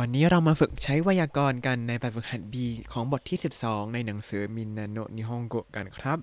[0.00, 2.54] วันนี้เรามาฝึกใช้ไวยากรณ์กันในแบบฝึกหัด B
[2.92, 6.18] ของบทที่ 12 ในหนังสือมินนาโนนิฮงโกกันครับ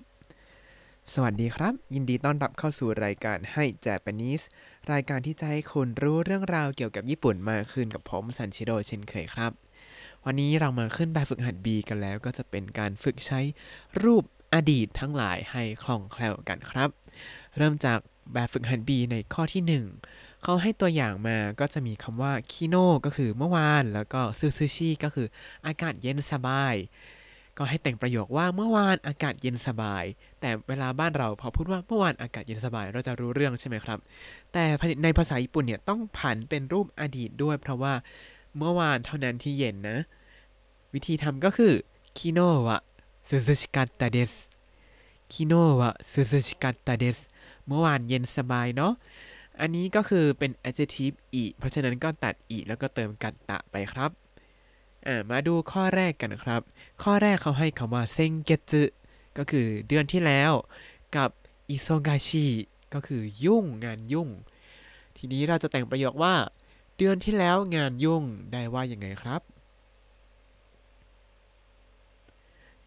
[1.12, 4.44] สวัสดีครับ ยินดีต้อนรับเข้าสู่รายการให้ Japanese
[4.92, 9.52] รายการที่จะให้คุณรู้เรื่องราวเกี่ยวกับญี่ปุ่นมากขึ้นกับผมซันชิโร่เช่นเคยครับ
[10.24, 13.40] วันนี้เรามาขึ้นแบบฝึกหัด B กันแล้วก็จะเป็นการฝึกใช้
[14.02, 16.90] รูปอดีตทั้งหลายให้คล่องแคล่วกันครับ
[17.56, 17.98] เริ่มจาก
[18.32, 25.26] แบบฝึกหัด B ในข้อที่ 1 เขาให้ตัวอย่างมาก็จะมีคำว่าคิโนก็คือเมื่อวาน แล้วก็ซูซูชิก็คือ
[25.66, 26.74] อากาศเย็นสบาย
[27.58, 30.04] ก็ให้แต่งประโยคว่าเมื่อวานอากาศเย็นสบาย
[30.40, 33.98] แต่เวลาบ้านเราพอพูดว่าเมื่อวานอากาศเย็นสบาย เราจะรู้เรื่องใช่ไหมครับ
[34.52, 34.64] แต่
[35.02, 37.94] ในภาษาญี่ปุ่นเนี่ยต้องผันเป็นรูปอดีตด้วย เพราะว่า
[38.58, 39.98] เมื่อวานเท่านั้นที่เย็นนะ
[40.94, 41.72] วิธีทำก็คือ
[42.18, 42.78] คิโนวะ
[43.28, 44.32] ซูซูชิกัตตาเดส
[45.32, 47.18] คิโนวะซูซูชิกัตตาเดส
[47.66, 48.92] เมื่อวานเย็นสบายเนาะ
[49.60, 54.10] อันนี้ก็คือเป็น adjective อีเพราะฉะนั้นก็ตัดอีแล้วก็เติมกัตตะไปครับ
[55.30, 56.62] มาดูข้อแรกกันครับ
[57.02, 58.82] ข้อแรกเขาให้คำว่าเซงเกจึ
[59.38, 60.52] ก็คือเดือนที่แล้ว
[61.16, 61.30] กับ
[61.70, 62.46] อิโซกาชิ
[62.94, 64.28] ก็คือยุ่งงานยุ่ง
[65.16, 66.34] ทีนี้เราจะแต่งประโยคว่า
[66.96, 69.42] เดือนที่แล้วงานยุ่งได้ว่ายังไงครับ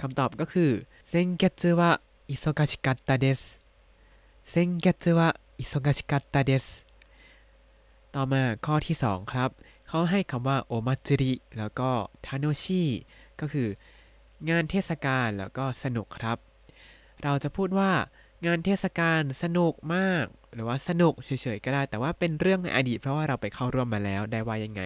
[0.01, 0.71] คำตอบก็คือ
[1.09, 1.91] เซงเกจึวะ
[2.29, 3.41] 忙しかったです
[4.49, 6.65] 先月は 忙しかったです
[8.15, 9.49] ต่อมาข้อที่ 2 ครับ
[9.87, 11.89] เขาให้คำว่าお祭り แล้วก็
[12.25, 12.83] 楽しい
[13.39, 13.67] ก็คือ
[14.49, 16.37] งานเทศกาลแล้วก็สนุกครับ
[17.23, 17.91] เราจะพูดว่า
[18.45, 24.81] งานเทศกาลสนุกมาก หรือว่าสนุกเฉยๆก็ได้ แต่ว่าเป็นเรื่องในอดีต เพราะว่าเราไปเข้าร่วมมาแล้วได้ว่ายังไง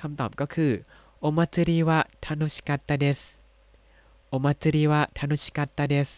[0.00, 0.72] คำตอบก็คือ
[1.18, 3.20] โอมาจิริวะทาโนชิกัตตาเดส
[4.29, 6.09] โอมาจิริวะทานุชิกัตตาเดส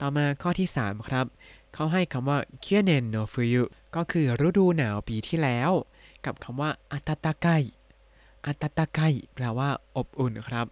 [0.00, 1.26] ต่อมาข้อที่ 3 ครับ
[1.74, 3.62] เขาให้คำว่าเคียเนนโนฟุยุ
[3.96, 5.70] ก็คือฤดูหนาวปีที่แล้ว
[6.24, 7.46] กับคำว่าอาตาตาไก
[8.46, 9.00] อาตาตาไก
[9.34, 10.66] แปลว่าอบอุ่นครับ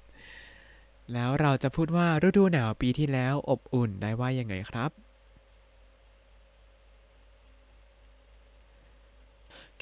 [1.13, 4.91] แล้วเราจะพูดว่าฤดูหนาวปีที่แล้วอบอุ่นได้ว่ายังไงครับ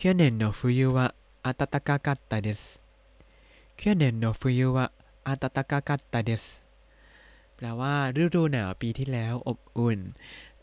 [0.01, 2.83] 去年の冬は暖かかったです
[3.77, 4.93] 去年の冬は
[5.28, 6.46] อาตตากากัตตาเดส
[7.56, 10.00] แปลว่าฤดูหนาวปีที่แล้วอบอุ่น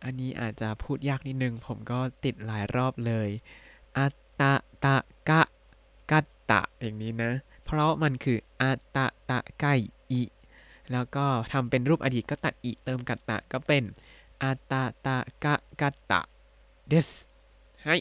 [0.05, 3.29] อันนี้อาจจะพูดยากนิดนึง ผมก็ติดหลายรอบเลย
[3.97, 4.07] อา
[4.41, 4.53] ตา
[4.85, 4.97] ตะ
[5.29, 5.43] กะ
[6.11, 7.33] กัตตะอย่างนี้นะ
[7.65, 9.67] เพราะมันคืออาตาตะไก
[10.11, 10.23] อิ
[10.93, 13.83] แล้วก็ทำเป็นรูปอดีตก็ตัดอิเติมกัตตะก็เป็น
[14.43, 17.09] 暖かかったです
[17.85, 17.97] ให้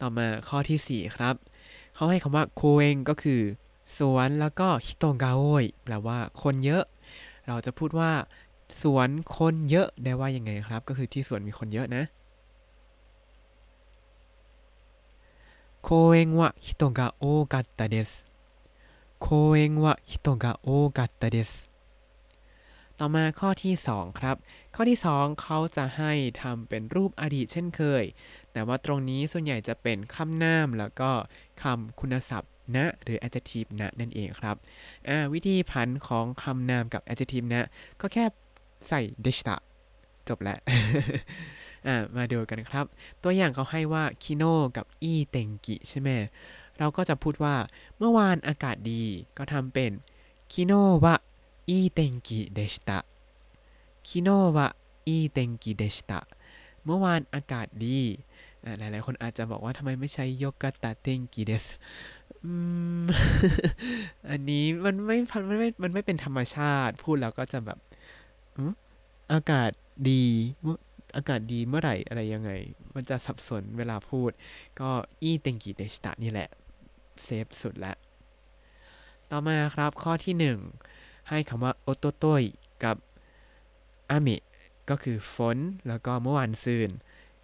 [0.00, 1.34] ต่อมาข้อที่ 4 ครับ
[1.94, 3.40] เขาให้คำว่า公園 ก็คือ
[3.98, 6.84] สวนแล้วก็ฮิโตกาโอยแปลว่าคนเยอะ
[7.46, 8.12] เราจะพูดว่า
[8.82, 12.04] สวนคนเยอะได้ว่ายังไงครับ ก็คือที่สวนมีคนเยอะนะ
[15.82, 18.10] 公園は人が多かったです
[19.20, 20.68] 公園は人が多
[20.98, 21.52] กัตตาเดส
[22.98, 24.36] ต่อมาข้อที่ 2 ครับ
[24.74, 26.12] ข้อที่ 2 เขาจะให้
[26.42, 28.04] ทำเป็นรูปอดีตเช่นเคย
[28.52, 31.10] แต่ว่าตรงนี้ส่วนใหญ่จะเป็นคำนามแล้วก็
[31.62, 34.56] คำคุณศัพท์ นะ หรือ adjective นะนั่นเองครับ
[35.32, 37.68] วิธีผันของคำนามกับ adjective นะ
[38.00, 38.24] ก็แค่
[38.88, 39.56] ใส่เดชตะ
[40.28, 40.58] จบแล้ว
[42.16, 42.84] มาดูกันครับ
[43.22, 44.44] ตัวอย่างเขาให้ว่าคิโน
[44.76, 46.10] กับอีเตงกิใช่ไหม
[46.78, 47.56] เราก็จะพูดว่า
[47.98, 49.02] เมื่อวานอากาศดี
[49.36, 49.90] ก็ทำเป็น
[50.52, 50.72] คิโน
[51.04, 51.14] วะ
[51.68, 52.98] อีเตงกิเดชตะ
[54.08, 54.68] คิโนวะ
[55.06, 56.20] อีเตงกิเดชตะ
[56.84, 58.00] เมื่อวานอากาศดี
[58.78, 61.64] หลายๆ คนอาจจะบอกว่าทำไมไม่ใช้โยกะตะเตงกิเดส
[64.30, 67.78] อันนี้มันไม่มันไม่ มันไม่เป็นธรรมชาติ พูดแล้วก็จะแบบ
[69.32, 69.70] อากาศ
[70.10, 70.24] ดี
[71.16, 72.50] อากาศดีเมื่อไหร่อะไรยังไง
[72.94, 74.30] มันจะสับสนเวลาพูด
[74.80, 74.90] ก็
[75.22, 76.48] いい天気でした นี่แหละ
[77.22, 77.96] เซฟสุดแล้ว
[79.30, 80.34] ต่อมาครับข้อที่
[80.86, 82.42] 1 ให้คำว่าおととい
[82.84, 82.96] กับ
[84.10, 84.36] 雨
[84.90, 85.56] ก็คือฝน
[85.88, 86.90] แล้วก็เมื่อวานซืน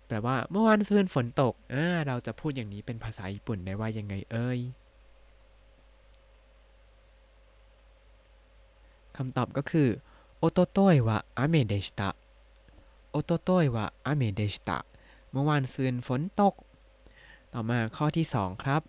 [0.07, 4.61] แปลว่าเมื่อวานซืนฝนตกอ่าเราจะพูดอย่างนี้เป็นภาษาญี่ปุ่นได้ว่ายังไงเอ่ย
[9.17, 9.89] คำตอบก็คือ
[10.39, 12.11] おとといは雨でした
[13.11, 14.79] โอโตโตยวะอาเมเดชิตะ
[15.31, 16.55] เมื่อวานซืนฝนตก
[17.53, 18.83] ต่อมาข้อที่ 2 ครับ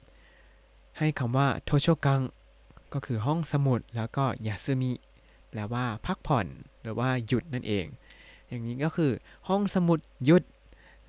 [0.98, 2.22] ให้คำว่าโทโชกัง
[2.94, 4.92] ก็คือห้องสมุดแล้วก็ยาซึมิ
[5.50, 6.48] แปลว่าพักผ่อน
[6.82, 7.86] หรือว่าหยุดนั่นเอง
[8.48, 9.12] อย่างนี้ก็คือ
[9.48, 10.44] ห้องสมุดหยุด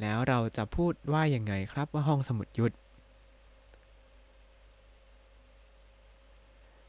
[0.00, 2.72] แล้วเราจะพูดว่ายังไงครับว่าห้องสมุดยุด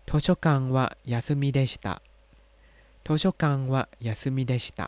[0.05, 1.95] โทชกังวะยาซึมิเดชิตะ
[3.03, 4.87] โทชกังวะยาซึมิเดชิตะ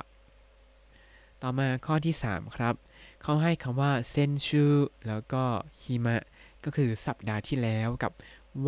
[1.42, 2.76] ต่อมาข้อที่ 3 ครับ
[3.22, 4.66] เขาให้คำว่าเซนชู
[5.08, 5.44] แล้วก็
[5.82, 6.24] ฮิมะ
[6.64, 8.12] ก็คือสัปดาห์ที่แล้วกับ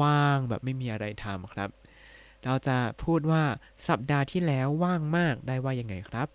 [0.01, 1.69] ว่างแบบไม่มีอะไรทำครับ
[2.43, 3.43] เราจะพูดว่า
[3.87, 6.27] สัปดาห์ที่แล้วว่างมากได้ว่ายังไงครับ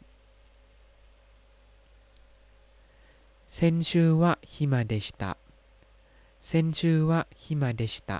[3.54, 5.32] เซนชูวะฮิมะเดชิตะ
[6.46, 8.18] เซนชูวะฮิมะเดชิตะ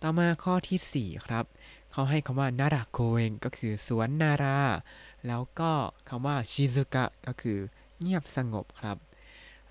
[0.00, 1.44] ต่อมาข้อที่ 4 ครับ
[1.90, 4.58] เขาให้คำว่านาราโกเองก็คือสวนนารา
[5.26, 5.72] แล้วก็
[6.08, 7.58] คำว่าชิซุกะก็คือ
[8.00, 8.96] เงียบสงบครับ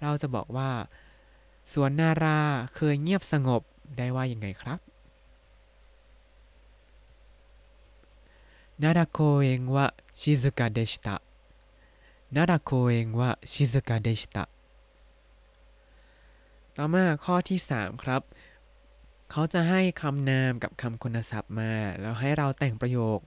[0.01, 0.71] เราจะบอกว่า
[1.73, 2.39] สวนนารา
[2.75, 3.61] เคยเงียบสงบ
[3.97, 4.79] ได้ว่ายังไงครับ
[8.81, 9.85] นาราโกเองว่า
[10.19, 11.15] ชิซุกะเดชิตะ
[12.33, 14.45] นาราโกเองว่าชิซุกะเดชตะ
[16.77, 18.21] ต่อมาข้อที่ 3 ครับ
[19.31, 23.19] เขาจะให้คำนามกับคำคุณศัพท์มา แล้วให้เราแต่งประโยค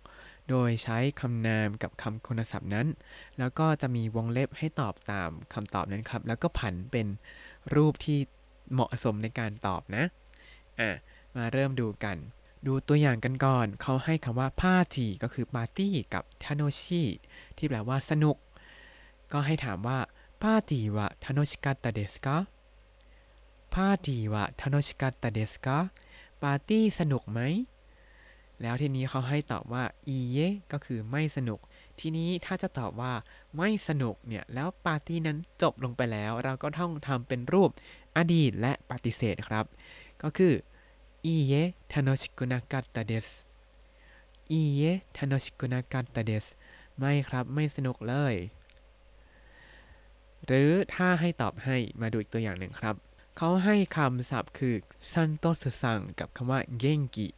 [0.50, 2.86] โดยใช้คำนามกับคำคุณศัพท์นั้น
[3.38, 7.06] แล้วก็จะมีวงเล็บให้ตอบตามคำตอบนั้นครับ แล้วก็ผันเป็น
[7.74, 8.18] รูปที่
[8.72, 10.04] เหมาะสมในการตอบนะ
[10.80, 10.90] อะ
[11.36, 12.16] มาเริ่มดูกัน
[12.66, 17.02] ดูตัวอย่างกันก่อน เขาให้คำว่าパーティー ก็คือปาร์ตี้กับ 楽しい
[17.56, 18.36] ที่แปลว่าสนุก
[19.32, 19.98] ก็ให้ถามว่า
[20.43, 25.78] パーティーは楽しかったですかパーティーは楽しかったですか
[26.42, 27.40] ปาร์ตี้สนุกไหม
[28.62, 30.38] แล้วทีนี้เขาให้ตอบว่าいいえ
[30.72, 31.60] ก็คือไม่สนุก
[32.00, 33.12] ทีนี้ถ้าจะตอบว่า
[33.56, 37.70] ไม่สนุกเนี่ย แล้วปาร์ตี้นั้นจบลงไปแล้ว เราก็ต้องทำเป็นรูป
[38.16, 39.64] อดีตและปฏิเสธครับ
[40.22, 40.54] ก็คือ
[41.26, 43.28] いいえ楽しくなかったです
[44.52, 46.46] いいえ楽しくなかったです
[46.98, 48.34] ไม่ครับไม่สนุกเลย
[50.46, 52.94] หรือถ้าให้ตอบให้มาดูอีกตัวอย่างหนึ่งครับ
[53.37, 54.75] เขาให้คำศัพท์คือ
[55.12, 57.28] サントスさん กับคำว่า 元気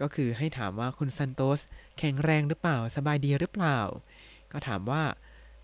[0.00, 1.60] ก็คือให้ถามว่าคุณซันโตส
[1.98, 3.78] แข็งแรงหรือเปล่า สบายดีหรือเปล่า
[4.52, 5.04] ก็ถามว่า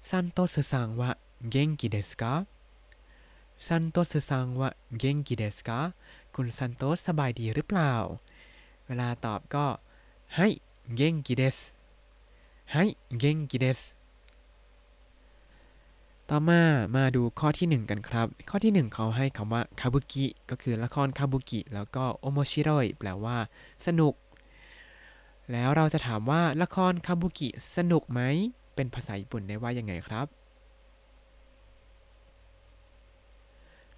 [0.09, 5.79] サントスさんは元気ですかサントスさんは元気ですか
[6.35, 7.93] คุณซันโตสสบายดีหรือเปล่า
[8.87, 9.67] เวลาตอบก็
[10.37, 10.49] ให้
[10.95, 11.59] เกงกิเดส
[12.73, 12.85] ให้
[13.19, 13.81] เกงกิเดส
[16.35, 16.63] ต่อมา
[16.97, 23.37] มาดูข้อที่ 1 กันครับ ข้อที่ 1 เขาให้คำว่าคาบุกิก็คือละครคาบุกิแล้วก็โอโมชิโรยแปลว่า
[23.87, 24.15] สนุก
[25.53, 28.21] แล้วเราจะถามว่าละครคาบุกิสนุกไหม
[28.75, 30.27] เป็นภาษาญี่ปุ่นได้ว่ายังไงครับ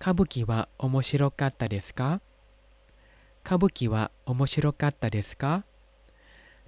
[0.03, 5.55] 歌舞伎は面白かったですか 歌舞伎は面白かったですか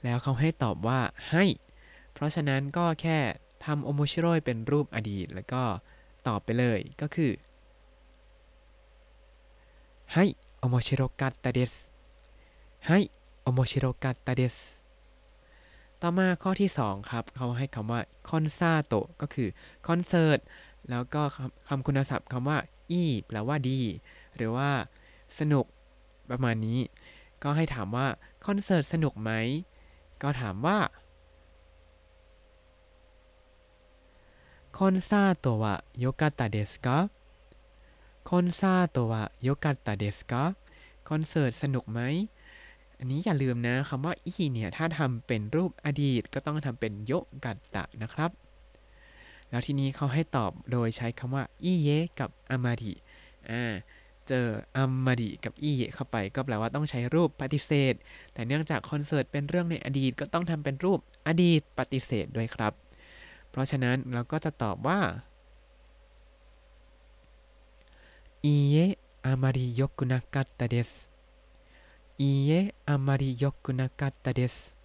[0.03, 1.45] แล้วเขาให้ตอบว่า はい
[2.13, 3.19] เพราะฉะนั้นก็แค่
[3.67, 5.63] ทำโอโมชิโรยเป็นรูปอดีต แล้วก็
[6.27, 7.33] ตอบไปเลยก็คือ
[10.15, 11.73] はい面白かったです
[12.89, 14.57] はい面白かったです
[16.01, 19.49] ต่อมาข้อที่ 2 ครับ เขาให้คำว่า コンサートก็คือ
[19.87, 20.39] คอนเสิร์ต
[20.91, 21.23] แล้วก็
[21.69, 22.59] คำคุณศัพท์คำว่า
[22.91, 23.81] いい แปลว่าดี
[24.37, 24.71] หรือว่า
[25.39, 25.65] สนุก
[26.31, 26.81] ประมาณนี้
[27.43, 28.07] ก็ให้ถามว่า
[28.47, 29.33] คอนเสิร์ตสนุกไหม
[30.23, 30.79] ก็ถามว่า
[34.81, 40.43] コンサートはよかったですか コンサートはよかったですか
[41.09, 42.01] คอนเสิร์ตสนุกไหม
[42.99, 47.13] อันนี้อย่าลืมนะคำว่า いい เนี่ย ถ้าทำเป็นรูปอดีตก็ต้องทำเป็น よ
[47.45, 48.31] กัตตะนะครับ
[49.49, 51.89] แล้วทีนี้เขาให้ตอบโดยใช้คำว่าอีเย
[52.21, 52.93] กับอามาดิ
[53.51, 53.65] อ่า
[54.29, 57.95] เจออามาดิกับอีเยเข้าไป ก็แปลว่าต้องใช้รูปปฏิเสธ
[58.33, 62.86] แต่เนื่องจากคอนเสิร์ตเป็นเรื่องในอดีตก็ต้องทำเป็นรูปอดีตปฏิเสธด้วยครับ
[63.56, 65.02] เพราะฉะนั้นเราก็จะตอบว่า
[68.46, 71.10] いいえあまり良くなかったです
[72.18, 74.76] いいえあまり良くなかったです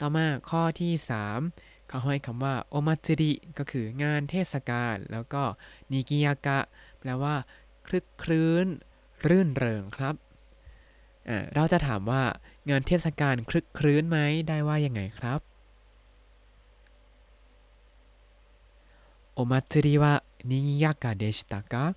[0.00, 5.42] ต่อมาข้อที่ 3 เขาให้คำว่าโอมาจิริก็คืองานเทศกาลแล้วก็
[5.92, 6.58] นิกิยากะ
[6.98, 7.34] แปลว่า
[7.86, 8.66] คลึกคลื้น
[9.26, 10.14] รื่นเริงครับ
[11.54, 12.22] เราจะถามว่า
[12.70, 15.40] งานเทศกาลคลึกคลื้นไหมได้ว่ายังไงครับ
[19.36, 21.96] お祭りは賑やかでしたか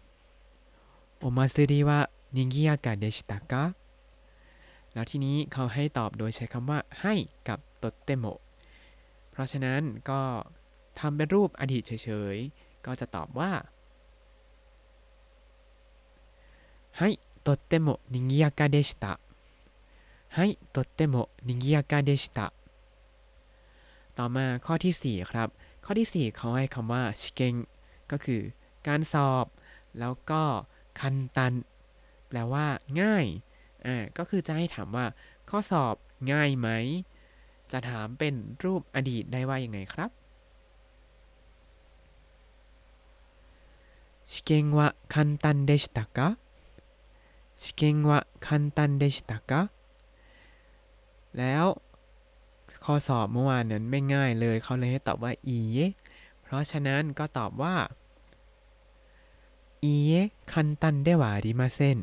[1.22, 3.76] お祭りは賑やかでしたか
[4.94, 7.14] แล้วทีนี้เขาให้ตอบโดยใช้คำว่าให้
[7.48, 8.26] กับตดเตโม
[9.32, 10.22] เพราะฉะนั้นก็
[11.00, 13.52] ทำเป็นรูปอดีตเฉยๆ ก็จะตอบว่า
[17.00, 17.10] ให้
[17.46, 19.20] とっても賑やかでした
[20.30, 22.54] はいとっても賑やかでした
[24.18, 25.50] ต่อมาข้อที่ 4 ครับ
[25.90, 27.56] ข้อที่ 4 เขาให้คำว่าชิเกง
[28.12, 28.42] ก็คือ
[28.88, 29.46] การสอบ
[30.00, 30.44] แล้วก็
[31.00, 31.54] คันตัน
[32.28, 32.66] แปลว่า
[33.02, 33.26] ง่าย
[33.86, 35.06] อ่าก็คือจะให้ถามว่า
[35.50, 35.96] ข้อสอบ
[36.32, 36.70] ง่ายไหม
[37.72, 40.12] จะถามเป็นรูปอดีตได้ว่ายังไงครับ
[44.26, 46.40] 試験は簡単でしたか
[47.56, 49.70] 試験は簡単でしたか
[51.38, 51.82] แล้ว
[52.85, 55.79] ข้อสอบเมื่อวานนั้นไม่ง่ายเลย เขาเลยให้ตอบว่าอีเย
[56.43, 57.77] เพราะฉะนั้นก็ตอบว่า
[59.85, 60.13] อีเย
[60.53, 61.99] คันตันเดวาริมาเซน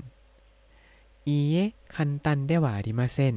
[1.28, 1.56] อีเย
[1.96, 3.36] คันตันเดวาริมาเซน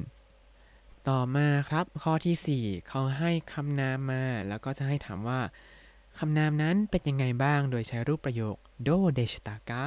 [1.09, 5.41] ต่อมาครับข้อที่ 4 เขาให้คำนามมา แล้วก็จะให้ถามว่า
[6.19, 9.85] คำนามนั้นเป็นยังไงบ้าง โดยใช้รูปประโยคโดเดชตากะ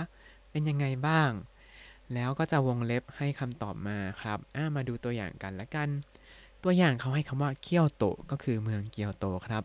[0.51, 1.31] เป็นยังไงบ้าง
[2.13, 5.89] แล้วก็จะวงเล็บให้คำตอบมาครับอ่ามาดูตัวอย่างกันละกัน
[6.63, 9.63] ตัวอย่างเขาให้คำว่าเกียวโตก็คือเมืองเกียวโตครับ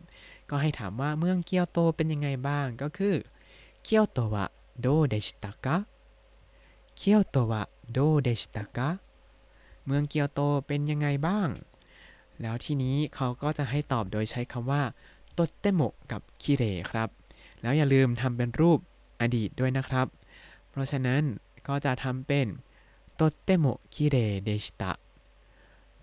[0.49, 3.15] ก็ให้ถามว่าเมืองเกียวโตเป็นยังไงบ้างก็คือ
[3.83, 4.45] เกียวโตวะ
[4.81, 5.77] โดเดชิตากะ
[6.97, 8.89] เกียวโตวะโดเดชิตากะ
[9.85, 11.49] เมืองเกียวโตเป็นยังไงบ้าง
[12.41, 14.83] แล้วทีนี้เขาก็จะให้ตอบโดยใช้คำว่า
[15.33, 17.09] โตเตโมกับคิเรครับ
[17.61, 18.79] แล้วอย่าลืมทำเป็นรูป
[19.21, 20.07] อดีตด้วยนะครับ
[20.69, 21.21] เพราะฉะนั้น
[21.67, 22.47] ก็จะทำเป็น
[23.15, 24.91] โตเตโมคิเรเดชิตะ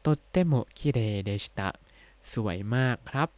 [0.06, 1.68] ตเตโมคิเรเดชิตะ
[2.32, 3.28] สวยมากครับ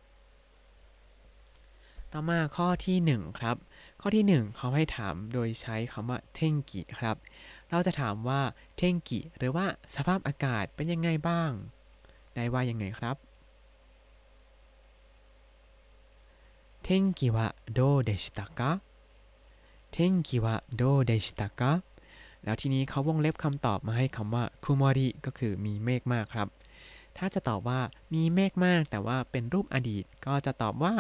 [2.13, 3.57] ต่อมาข้อที่ 1 ครับ
[4.01, 7.17] ข้อที่ 1 เขาให้ถามโดยใช้คำว่าเทงกิครับ
[7.71, 8.41] เราจะถามว่า
[8.77, 11.51] เทงกิหรือว่าสภาพอากาศเป็นยังไงบ้าง
[12.35, 13.17] ได้ว่ายังไงครับ
[16.83, 18.71] เทงกิวะโดเดชิตะกะ
[19.93, 21.73] เทงกิวะโดเดชิตะกะ
[22.45, 26.49] แล้วทีนี้เขาวงเล็บคำตอบมาให้คำว่าคุมอริก็คือมีเมฆมากครับ
[27.19, 27.81] ถ้าจะตอบว่า
[28.15, 30.95] มีเมฆมาก แต่ว่าเป็นรูปอดีตก็จะตอบว่า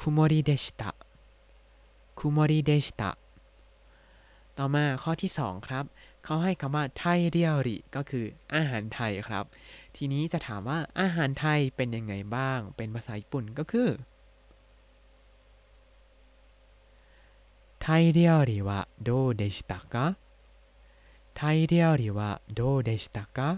[0.00, 0.90] คุมอริเดชิตะ
[2.18, 3.10] คุมอริเดชิตะ
[4.58, 5.84] ต่อมาข้อที่ 2 ครับ
[6.24, 8.24] เขาให้คำว่าไทยเรียวริก็คือ
[8.54, 9.44] อาหารไทยครับ
[9.96, 13.88] ทีนี้จะถามว่าอาหารไทยเป็นยังไงบ้าง เป็นภาษาญี่ปุ่นก็คือ
[17.82, 20.06] ไทยเรียวริวะโดเดชิตะกะ
[21.36, 23.48] ไทยเรียวริวะโดเดชิตะกะ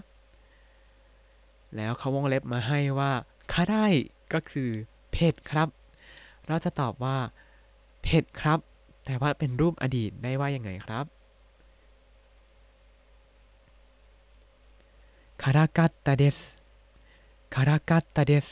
[1.75, 3.11] แล้วเขาวงเล็บมาให้ว่า
[3.51, 3.85] คาได้
[4.33, 4.69] ก็คือ
[5.11, 5.69] เผ็ดครับ
[6.47, 7.17] เราจะตอบว่า
[8.03, 8.59] เผ็ดครับ
[9.05, 11.05] แต่ว่าเป็นรูปอดีตได้ว่ายังไงครับ
[15.41, 16.37] คารากัตตาเดส
[17.55, 18.47] คารากัตตาเดส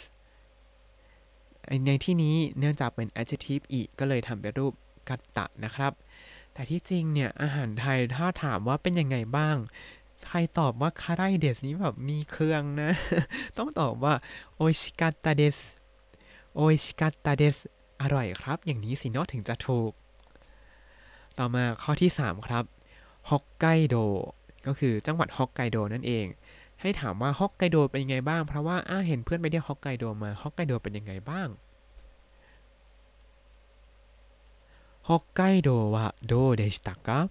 [1.86, 4.74] ในที่นี้เนื่องจากเป็น adjective อีกก็เลยทำเป็นรูป
[5.10, 5.94] กัตตะนะครับ
[6.54, 9.56] แต่ที่จริงเนี่ยอาหารไทยถ้าถามว่าเป็นยังไงบ้าง
[10.28, 12.92] ใครตอบว่าคาไรเดสนี้แบบมีเครื่องนะ
[13.58, 14.14] ต้องตอบว่า
[14.56, 15.58] โอชิกัตตาเดส
[16.56, 17.56] โอชิกัตตาเดส
[18.02, 19.92] อร่อยครับ อย่างนี้สินาะถึงจะถูก
[21.38, 22.64] ต่อมาข้อที่ 3 ครับ
[23.30, 23.96] ฮอกไกโด
[24.68, 26.26] ก็คือจังหวัดฮอกไกโดนั่นเอง
[26.82, 31.48] ให้ถามว่าฮอกไกโดเป็นยังไงบ้าง เพราะว่าอาเห็นเพื่อนไปเที่ยวฮอกไกโดมาฮอกไกโดเป็นยังไงบ้าง
[35.11, 37.31] 北海道はどうでしたか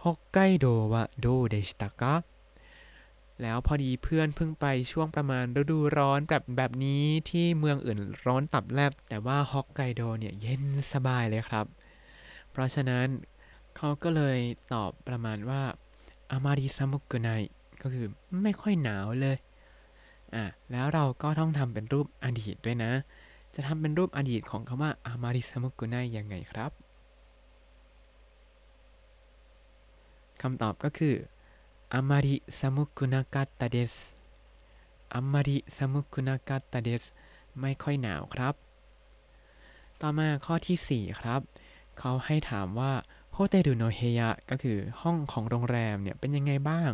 [0.00, 2.24] 北海道はどうでしたか
[3.42, 11.66] แล้วพอดีเพื่อนเพิ่งไปช่วงประมาณฤดูร้อนแบบแบบนี้ที่เมืองอื่นร้อนตับแลบ แต่ว่าฮอกไกโดเนี่ยเย็นสบายเลยครับ
[12.50, 13.06] เพราะฉะนั้น
[13.76, 14.38] เขาก็เลย
[14.72, 15.62] ตอบประมาณว่า
[16.30, 17.28] อามาริซามุกุไน
[17.82, 18.06] ก็คือ
[18.42, 19.36] ไม่ค่อยหนาวเลย
[20.34, 22.92] อ่ะแล้วเราก็ต้องทำเป็นรูปอดีตด้วยนะ
[23.59, 26.71] จะทำเป็นรูปอดีตของคำว่า あまり寒くない ยังไงครับ
[30.41, 31.15] คำตอบก็คือ
[31.93, 33.93] あまり寒くなかったです
[35.13, 37.03] あまり寒くなかったです
[37.59, 38.53] ไม่ค่อยหนาวครับ
[40.01, 41.41] ต่อมาข้อที่ 4 ครับ
[41.99, 42.91] เขาให้ถามว่า
[43.33, 46.91] ホテルの部屋 ก็คือห้องของโรงแรมเนี่ยเป็นยังไงบ้าง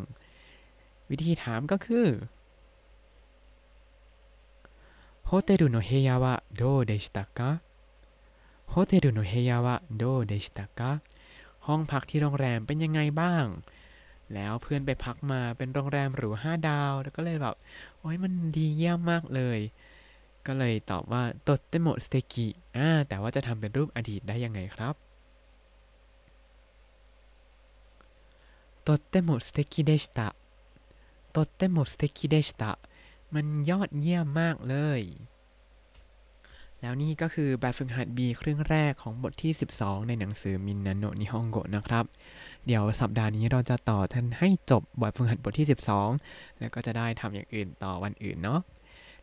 [1.09, 2.07] วิธีถามก็คือ
[5.32, 7.60] ホテルの部屋はどうでしたか
[8.66, 11.02] ホテルの部屋はどうでしたか
[11.66, 13.44] ห้องพักที่โรงแรมเป็นยังไงบ้าง
[14.34, 17.56] แล้วเพื่อนไปพักมาเป็นโรงแรมหรูห้าดาว แล้วก็เลยแบบ
[17.98, 19.58] โอ้ยมันดีเยี่ยมมากเลย
[20.46, 24.94] ก็เลยตอบว่าโตเตโมสเตกิอ่าแต่ว่าจะทำเป็นรูปอดีตได้ยังไงครับ
[28.82, 30.28] โตเตโมสเตกิเดชตะ
[31.30, 31.74] โตเตโ
[33.35, 35.01] มันยอดเยี่ยมมากเลย
[36.81, 42.05] แล้วนี่ก็คือแบบฝึกหัด B ครึ่งแรกของบทที่ 12 ในหนังสือ みんなの日本語 นะครับ
[42.65, 45.67] เดี๋ยวสัปดาห์นี้เราจะต่อท่านให้จบบทฝึกหัดบทที่
[46.11, 48.59] 12 แล้วก็จะได้ทำอย่างอื่นต่อวันอื่นเนาะ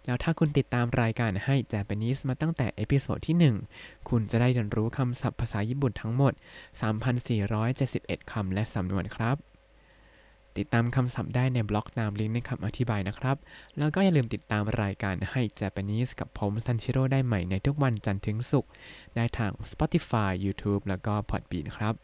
[0.05, 6.33] แล้วถ้าคุณติดตามรายการให้ Japanese มาตั้งแต่ episode ที่ 1 คุณจะได้เรียนรู้คำศัพท์ภาษาญี่ปุ่นทั้งหมด
[7.53, 9.37] 3,471 คำและสำนวนครับ
[10.59, 13.37] ติดตามคำศัพท์ได้ในบล็อกตามลิงก์ในคำอธิบายนะครับ
[13.79, 18.71] แล้วก็อย่าลืมติดตามรายการให้ Japanese กับผมซันชิโร่ได้ใหม่ในทุกวันจันทร์ถึงศุกร์
[19.17, 21.95] ได้ทาง Spotify YouTube แล้วก็ Podbean ครับ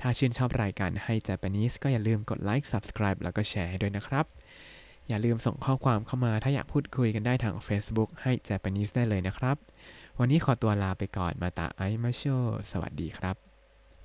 [0.00, 4.26] ถ้าชื่นชอบรายการให้ Japanese ก็อย่าลืมกดไลค์ Subscribe แล้วก็แชร์ให้ด้วยนะครับ
[5.08, 9.56] อย่าลืมส่งข้อความเข้ามาถ้าอยากพูดคุยกันได้ทาง Facebook ให้ Japanese ได้เลยนะครับ
[10.18, 12.22] วันนี้ขอตัวลาไปก่อนมาตาไอมาโช
[12.70, 13.51] สวัสดีครับ